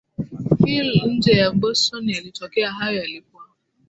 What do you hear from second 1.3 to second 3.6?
ya Boston yalitokea Hayo yalikuwa